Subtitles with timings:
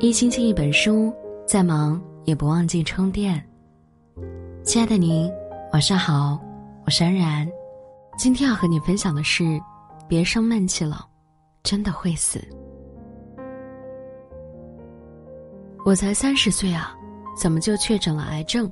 [0.00, 1.12] 一星期一本书，
[1.46, 3.42] 再忙也不忘记充电。
[4.62, 5.32] 亲爱的您，
[5.72, 6.38] 晚上好，
[6.84, 7.48] 我是安然。
[8.18, 9.60] 今天要和你分享的是：
[10.06, 11.06] 别生闷气了，
[11.62, 12.40] 真的会死。
[15.84, 16.94] 我才三十岁啊，
[17.36, 18.70] 怎么就确诊了癌症？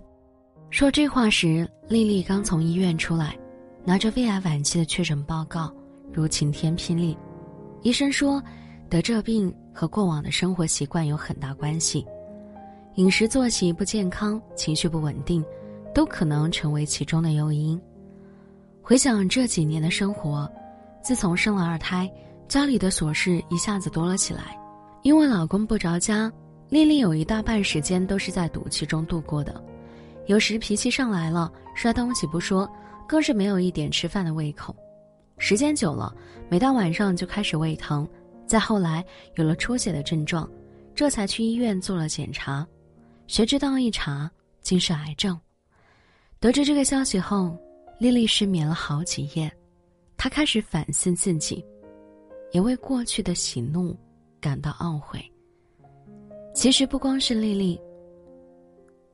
[0.71, 3.37] 说这话时，丽丽刚从医院出来，
[3.85, 5.73] 拿着胃癌晚期的确诊报告，
[6.13, 7.17] 如晴天霹雳。
[7.83, 8.43] 医生说，
[8.89, 9.53] 得这病。
[9.75, 12.07] 和过往的生活习惯有很大关系，
[12.97, 15.43] 饮食作息不健康、情绪不稳定，
[15.95, 17.81] 都可能成为其中的诱因。
[18.83, 20.47] 回想这几年的生活，
[21.03, 22.07] 自从生了二胎，
[22.49, 24.55] 家里的琐事一下子多了起来。
[25.01, 26.31] 因为老公不着家，
[26.69, 29.59] 丽丽有一大半时间都是在赌气中度过的。
[30.27, 32.71] 有时脾气上来了，摔东西不说，
[33.09, 34.77] 更是没有一点吃饭的胃口。
[35.39, 36.15] 时间久了，
[36.49, 38.09] 每到晚上就开始胃疼。
[38.47, 39.05] 再后来
[39.37, 40.51] 有了出血的症状，
[40.95, 42.67] 这才去医院做了检查，
[43.27, 44.31] 谁知道一查
[44.61, 45.39] 竟是癌症。
[46.39, 47.57] 得知这个消息后，
[47.99, 49.51] 丽丽失眠了好几夜，
[50.17, 51.65] 她开始反思自己，
[52.51, 53.97] 也为过去的喜怒
[54.41, 55.19] 感到懊悔。
[56.55, 57.81] 其实不光是丽丽，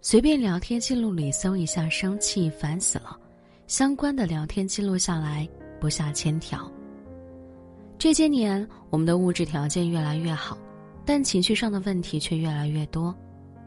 [0.00, 3.16] 随便聊天记录里搜一下“生气烦死了”，
[3.69, 5.48] 相关的聊天记录下来
[5.80, 6.70] 不下千条。
[7.98, 10.56] 这些年，我们的物质条件越来越好，
[11.04, 13.14] 但情绪上的问题却越来越多。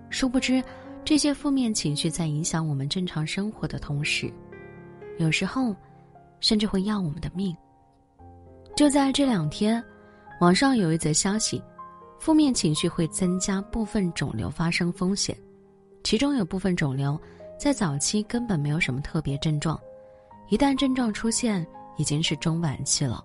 [0.10, 0.64] 殊不知，
[1.04, 4.32] 这些负面情绪在影响我们正常生活的同时，
[5.18, 5.76] 有时候，
[6.40, 7.56] 甚至会要我们的命。
[8.76, 9.84] 就在这两天，
[10.40, 11.62] 网上有一则消息：
[12.20, 15.36] 负面情绪会增加部分肿瘤发生风险，
[16.04, 17.20] 其中有部分肿瘤
[17.60, 19.78] 在早期根本没有什么特别症状，
[20.50, 21.66] 一旦症状出现，
[21.98, 23.24] 已经是中晚期了。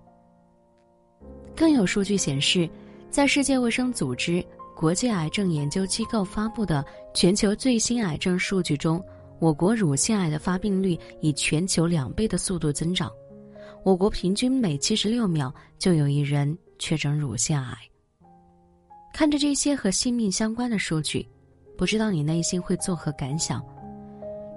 [1.55, 2.69] 更有数据显示，
[3.11, 4.45] 在世界卫生组织
[4.77, 9.03] 国际癌症研究机构发布的全球最新癌症数据中，
[9.39, 13.11] 我国乳腺癌的发病率以全球两倍的速度增长。
[13.85, 17.75] 我国平均每七十六秒就有一人确诊乳腺癌。
[19.15, 21.27] 看着这些和性命相关的数据，
[21.79, 23.65] 不知道你内心会作何感想？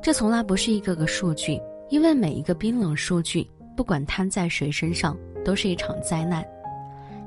[0.01, 3.49] 这从来不是一个个数据，因为每一个冰冷数据，
[3.79, 6.45] 不管摊在谁身上，都是一场灾难。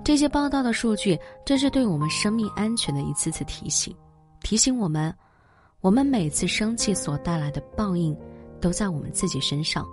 [0.04, 3.96] 这些报道的数据，正是对我们生命安全的一次次提醒，
[4.42, 5.10] 提醒我们，
[5.80, 8.14] 我们每次生气所带来的报应，
[8.60, 9.88] 都在我们自己身上。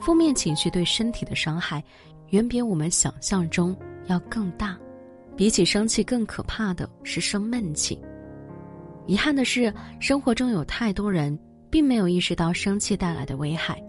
[0.00, 1.80] 负面情绪对身体的伤害，
[2.30, 3.72] 远比我们想象中
[4.06, 4.76] 要更大。
[5.36, 7.96] 比起生气，更可怕的是生闷气。
[9.06, 11.38] 遗憾的是，生活中有太多人，
[11.70, 13.80] 并没有意识到生气带来的危害，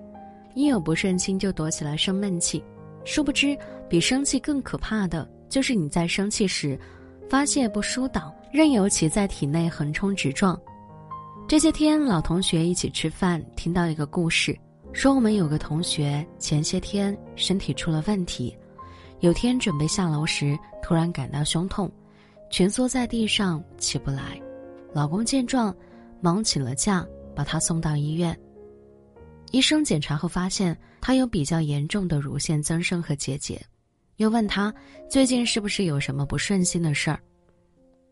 [0.58, 2.64] 一有不顺心就躲起来生闷气，
[3.06, 3.56] 殊不知，
[3.88, 5.30] 比生气更可怕的。
[5.48, 6.80] 就是你在生气时，
[7.30, 10.60] 发泄不疏导，任由其在体内横冲直撞。
[11.48, 14.58] 这些天，老同学一起吃饭，听到一个故事，
[14.94, 18.58] 说我们有个同学前些天身体出了问题，
[19.20, 21.88] 有天准备下楼时，突然感到胸痛，
[22.50, 24.42] 蜷缩在地上起不来。
[24.92, 25.72] 老公见状，
[26.20, 28.36] 忙请了假，把他送到医院。
[29.52, 33.62] 医生检查后发现，他有比较严重的乳腺增生和结节。
[34.18, 34.74] 又问他
[35.10, 37.20] 最近是不是有什么不顺心的事儿，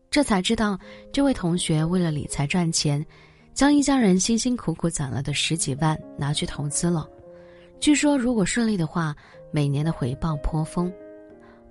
[0.08, 0.78] 这才知道
[1.12, 3.04] 这位同学为了理财赚钱，
[3.52, 7.08] 将一家人辛辛苦苦攒了的十几万拿去投资了。
[7.80, 9.14] 据说如果顺利的话，
[9.50, 10.92] 每年的回报颇丰，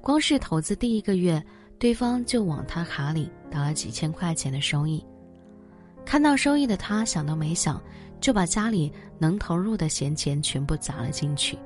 [0.01, 1.41] 光是投资第一个月，
[1.79, 5.03] 对方就往他卡里打了几千块钱的收益。
[6.05, 7.81] 看到收益的他想都没想，
[8.19, 11.57] 就把家里能投入的闲钱全部砸了进去。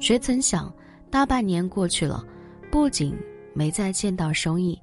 [0.00, 0.72] 谁曾想？
[1.10, 2.22] 大半年过去了，
[2.70, 3.16] 不仅
[3.54, 4.78] 没再见到收益，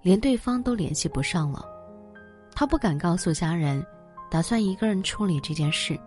[0.00, 1.62] 连对方都联系不上了。
[2.54, 3.84] 他不敢告诉家人，
[4.30, 5.98] 打算一个人处理这件事。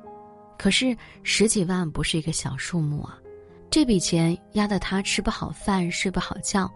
[0.57, 3.19] 可是十几万不是一个小数目啊，
[3.69, 6.67] 这笔钱压得他吃不好饭、睡不好觉，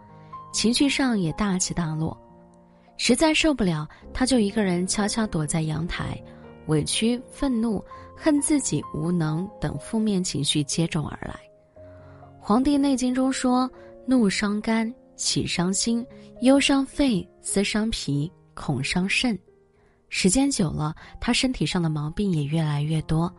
[0.54, 2.16] 情绪上也大起大落。
[2.98, 6.22] 实在受不了，他就一个人悄悄躲在阳台，
[6.68, 7.84] 委屈、愤怒、
[8.16, 11.34] 恨自己无能等负面情绪接踵而来。
[12.40, 13.70] 《黄帝内经》中说
[14.06, 16.06] ：“怒伤肝，喜伤心，
[16.42, 19.38] 忧伤肺，思伤脾，恐伤肾。”
[20.10, 23.34] 时间久了，他身体上的毛病也越来越多。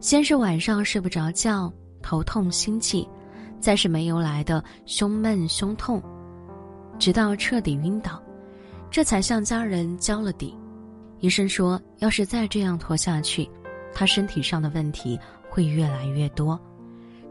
[0.00, 1.72] 先是晚上睡不着觉，
[2.02, 3.08] 头痛心悸，
[3.58, 6.02] 再是没由来的胸闷胸痛，
[6.98, 8.22] 直到彻底晕倒，
[8.90, 10.54] 这才向家人交了底。
[11.24, 13.48] 医生说，要是再这样拖下去，
[13.94, 15.18] 他身体上的问题
[15.48, 16.60] 会越来越多。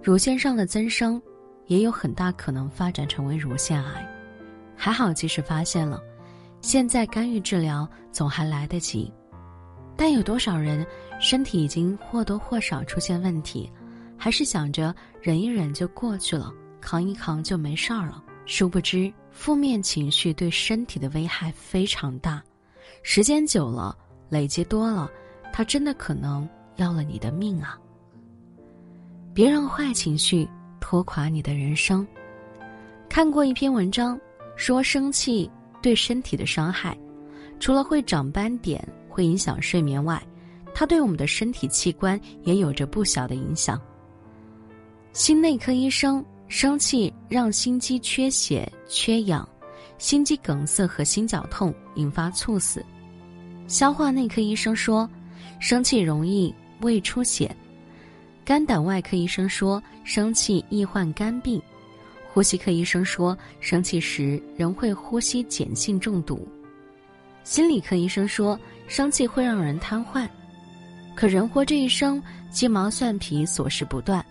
[0.01, 1.21] 乳腺上的增生，
[1.67, 4.03] 也有很大可能发展成为乳腺癌。
[4.75, 6.01] 还好，及时发现了，
[6.59, 9.13] 现在干预治疗总还来得及。
[9.95, 10.83] 但有多少人
[11.19, 13.71] 身体已经或多或少出现问题，
[14.17, 14.91] 还是想着
[15.21, 16.51] 忍一忍就过去了，
[16.81, 18.23] 扛一扛就没事儿了？
[18.47, 22.41] 殊不知，负面情绪对身体的危害非常大，
[23.03, 23.95] 时间久了，
[24.29, 25.07] 累积多了，
[25.51, 27.77] 它真的可能要了你的命啊！
[29.33, 30.47] 别让坏情绪
[30.79, 32.05] 拖垮你的人生。
[33.07, 34.19] 看过一篇文章，
[34.55, 35.47] 说生气
[35.81, 36.97] 对身体的伤害，
[37.59, 38.83] 除了会长斑点。
[39.13, 40.19] 会影响睡眠外，
[40.73, 43.79] 它对我们的身体器官也有着不小的影响。
[45.11, 49.47] 心内科医生生气让心肌缺血、缺氧，
[50.03, 52.85] 心肌梗塞和心绞痛，引发猝死。
[53.69, 55.09] 消化内科医生说，
[55.61, 57.55] 生气容易胃出血。
[58.43, 61.59] 肝胆外科医生说，生气易患肝病。
[62.33, 66.45] 呼吸科医生说，生气时人会呼吸碱性中毒。
[67.45, 68.59] 心理科医生说，
[68.89, 70.27] 生气会让人瘫痪。
[71.15, 72.21] 可人活这一生，
[72.51, 74.23] 鸡毛蒜皮琐事不断，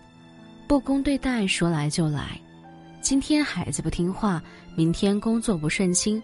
[0.67, 2.39] 不公对待说来就来。
[3.03, 4.41] 今天孩子不听话，
[4.75, 6.23] 明天工作不顺心，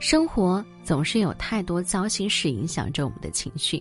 [0.00, 3.80] 生活总是有太多糟心事影响着我们的情绪。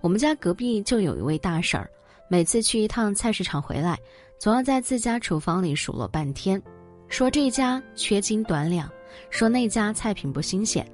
[0.00, 1.88] 我们家隔壁就有一位大婶儿，
[2.28, 3.96] 每次去一趟菜市场回来，
[4.36, 6.60] 总要在自家厨房里数落半天，
[7.06, 8.90] 说这家缺斤短两，
[9.30, 10.84] 说那家菜品不新鲜。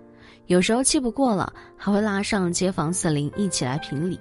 [0.48, 4.20] 有时候气不过了，还会拉上街坊四邻一起来评理。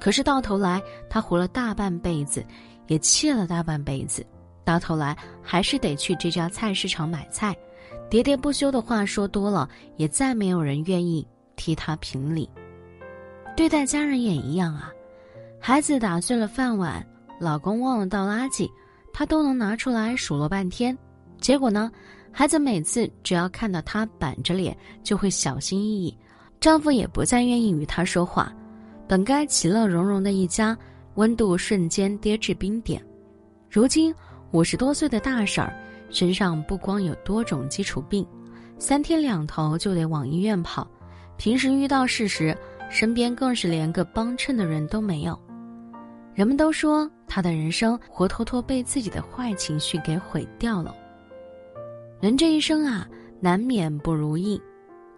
[0.00, 2.44] 可是到头来，他活了大半辈子，
[2.88, 4.26] 也气了大半辈子，
[4.64, 7.56] 到头来还是得去这家菜市场买菜。
[8.10, 11.26] 喋喋不休的话说多了，也再没有人愿意
[11.56, 12.48] 替他评理。
[13.56, 14.92] 对待家人也一样啊，
[15.58, 17.06] 孩子打碎了饭碗，
[17.40, 18.70] 老公忘了倒垃圾，
[19.12, 20.96] 他都能拿出来数落半天。
[21.40, 21.90] 结果呢？
[22.34, 26.18] 孩子每次只要看到他板着脸，就会小心翼翼，
[26.58, 28.50] 丈夫也不再愿意与他说话。
[29.06, 30.74] 本该其乐融融的一家，
[31.16, 33.04] 温度瞬间跌至冰点。
[33.68, 34.14] 如今
[34.52, 35.74] 五十多岁的大婶儿，
[36.10, 38.26] 身上不光有多种基础病，
[38.78, 40.86] 三天两头就得往医院跑。
[41.38, 42.56] 平时遇到事时，
[42.90, 45.38] 身边更是连个帮衬的人都没有。
[46.34, 50.94] 人们都说她的人生活脱脱被自己的坏情绪给毁掉了。
[52.20, 53.08] 人这一生啊，
[53.40, 54.60] 难免不如意。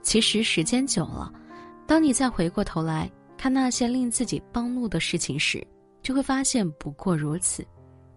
[0.01, 1.33] 其实时间久了，
[1.89, 5.67] 当你再回过头来看那些令自己暴怒的事情时，
[6.03, 7.67] 就会发现不过如此。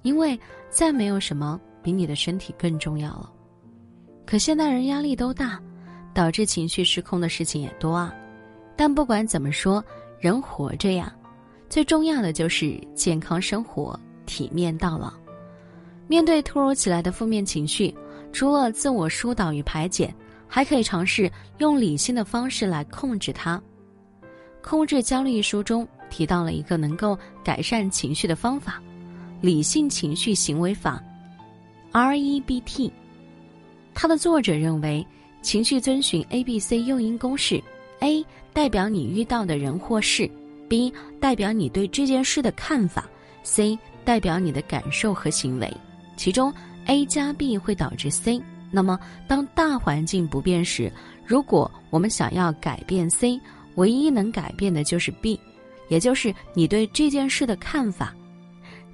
[0.07, 0.39] 因为
[0.69, 3.29] 再没有什么比你的身体更重要了。
[4.25, 5.59] 可现代人压力都大，
[6.13, 8.15] 导致情绪失控的事情也多啊。
[8.77, 9.83] 但不管怎么说，
[10.17, 11.13] 人活着呀，
[11.67, 15.11] 最重要的就是健康生活、体面到老。
[16.07, 17.93] 面对突如其来的负面情绪。
[18.31, 20.13] 除了自我疏导与排解，
[20.47, 23.57] 还可以尝试用理性的方式来控制它。
[24.61, 28.81] 《控制焦虑》一书中提到了一个能够改善情绪的方法——
[29.41, 31.01] 理性情绪行为法
[31.91, 32.91] （REBT）。
[33.93, 35.05] 它的作者认为，
[35.41, 37.61] 情绪遵循 A、B、C 诱因公式
[37.99, 40.29] ：A 代表你遇到的人或事
[40.69, 43.07] ；B 代表你对这件事的看法
[43.43, 45.71] ；C 代表你的感受和行为。
[46.15, 46.53] 其中
[46.85, 48.41] ，A 加 B 会导致 C，
[48.71, 50.91] 那么当大环境不变时，
[51.25, 53.39] 如果我们想要改变 C，
[53.75, 55.39] 唯一能改变的就是 B，
[55.89, 58.13] 也就是你对这件事的看法。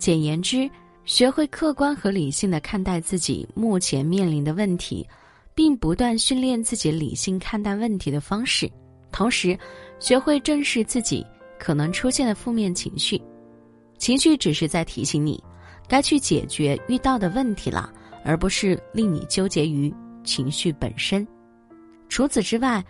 [0.03, 0.69] 简言之，
[1.05, 5.07] 学会客观和理性的看待自己目前面临的问题，
[5.55, 8.69] 并不断训练自己理性看待问题的方式，
[9.13, 9.57] 同时
[9.99, 11.25] 学会正视自己
[11.57, 13.17] 可能出现的负面情绪。
[13.97, 15.41] 情绪只是在提醒你。
[15.87, 17.89] 该去解决遇到的问题了，
[18.25, 19.93] 而不是令你纠结于
[20.25, 21.25] 情绪本身。
[22.09, 22.83] 除此之外，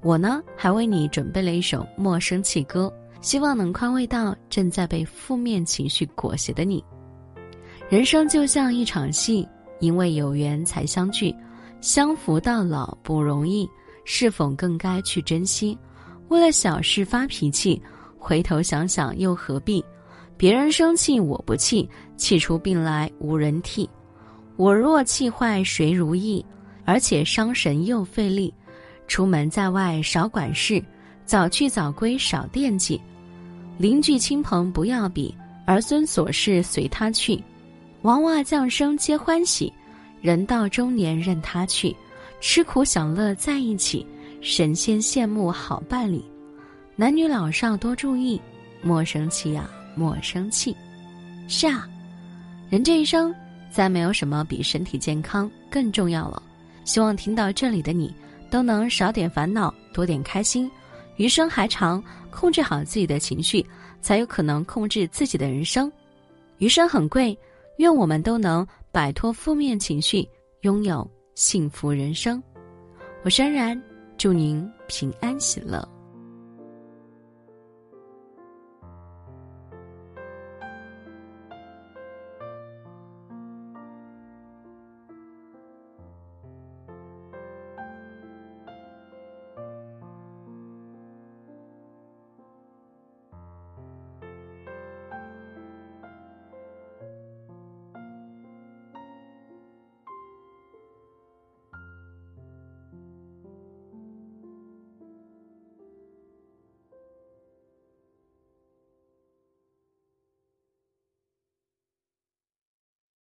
[0.00, 2.90] 我呢还为你准备了一首陌生气歌，
[3.26, 6.82] 希望能宽慰到正在被负面情绪裹挟的你。
[7.88, 9.44] 人生就像一场戏，
[9.80, 11.34] 因为有缘才相聚，
[11.80, 13.68] 相扶到老不容易，
[14.04, 15.76] 是否更该去珍惜？
[16.28, 17.82] 为了小事发脾气，
[18.16, 19.84] 回头想想又何必？
[20.36, 23.90] 别人生气我不气，气出病来无人替。
[24.54, 26.46] 我若气坏谁如意？
[26.84, 28.54] 而且伤神又费力。
[29.08, 30.80] 出门在外少管事，
[31.24, 33.00] 早去早归少惦记。
[33.78, 35.34] 邻居亲朋不要比，
[35.66, 37.42] 儿孙琐事随他去。
[38.02, 39.72] 娃娃降生皆欢喜，
[40.20, 41.94] 人到中年任他去。
[42.40, 44.06] 吃苦享乐在一起，
[44.40, 46.22] 神仙羡慕好伴侣。
[46.94, 48.40] 男女老少多注意，
[48.82, 49.68] 莫生气呀。
[49.98, 50.76] 莫生气，
[51.48, 51.88] 是啊，
[52.68, 53.34] 人这一生
[53.70, 56.42] 再没有什么比身体健康更重要了。
[56.84, 58.14] 希望听到这里的你，
[58.50, 60.70] 都能少点烦恼，多点开心。
[61.16, 63.64] 余生还长，控制好自己的情绪，
[64.00, 65.90] 才有可能控制自己的人生。
[66.58, 67.36] 余生很贵，
[67.78, 70.28] 愿我们都能摆脱负面情绪，
[70.60, 72.42] 拥有幸福人生。
[73.22, 73.82] 我是安然，
[74.16, 75.95] 祝您平安喜乐。